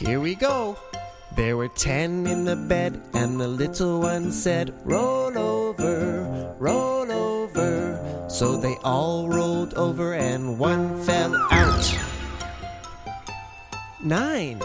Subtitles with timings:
[0.00, 0.78] Here we go.
[1.36, 8.26] There were ten in the bed, and the little one said, Roll over, roll over.
[8.30, 11.98] So they all rolled over, and one fell out.
[14.02, 14.62] Nine.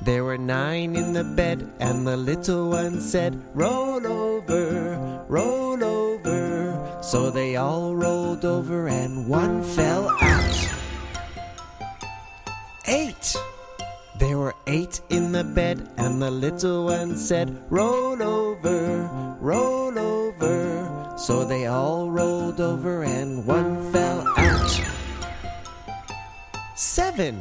[0.00, 6.98] There were nine in the bed, and the little one said, Roll over, roll over.
[7.00, 10.68] So they all rolled over, and one fell out.
[12.88, 13.36] Eight.
[14.18, 21.14] There were eight in the bed, and the little one said, Roll over, roll over.
[21.16, 24.80] So they all rolled over, and one fell out.
[26.74, 27.40] Seven.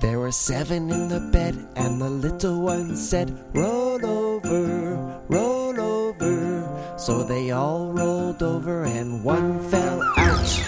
[0.00, 6.94] There were seven in the bed, and the little one said, Roll over, roll over.
[6.98, 10.64] So they all rolled over, and one fell out.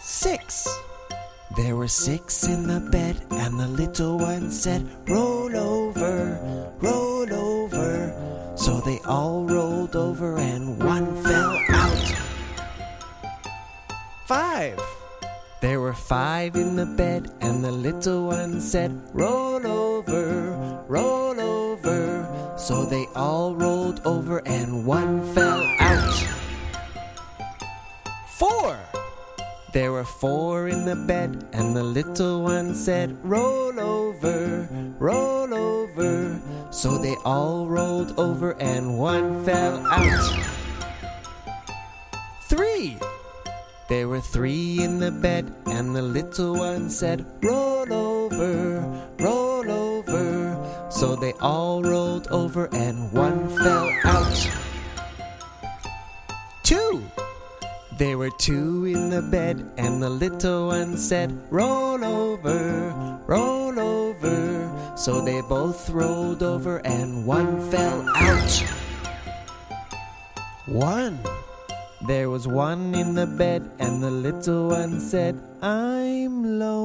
[0.00, 0.66] Six.
[1.56, 6.38] There were six in the bed, and the little one said, Roll over,
[6.78, 8.54] roll over.
[8.56, 12.14] So they all rolled over, and one fell out.
[14.26, 14.80] Five.
[15.60, 22.54] There were five in the bed, and the little one said, Roll over, roll over.
[22.56, 26.28] So they all rolled over, and one fell out.
[28.38, 28.78] Four.
[29.72, 34.68] There were four in the bed, and the little one said, Roll over,
[34.98, 36.40] roll over.
[36.70, 40.44] So they all rolled over, and one fell out.
[42.48, 42.98] Three.
[43.88, 48.80] There were three in the bed, and the little one said, Roll over,
[49.20, 50.90] roll over.
[50.90, 54.50] So they all rolled over, and one fell out.
[56.64, 57.04] Two.
[58.00, 64.96] There were two in the bed, and the little one said, Roll over, roll over.
[64.96, 68.64] So they both rolled over, and one fell out.
[70.64, 71.20] One.
[72.06, 76.79] There was one in the bed, and the little one said, I'm lonely.